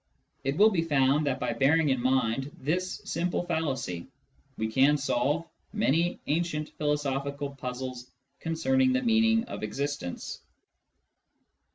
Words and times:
It 0.43 0.57
will 0.57 0.71
be 0.71 0.81
found 0.81 1.27
that 1.27 1.39
by 1.39 1.53
bearing 1.53 1.89
in 1.89 2.01
mind 2.01 2.51
this 2.59 3.01
simple 3.05 3.45
fallacy 3.45 4.07
we 4.57 4.67
can 4.67 4.97
solve 4.97 5.45
many 5.73 6.19
ancient 6.25 6.69
philosophical 6.79 7.51
puzzles 7.51 8.09
concerning 8.39 8.93
the 8.93 9.03
meaning 9.03 9.43
of 9.43 9.61
existence. 9.61 10.41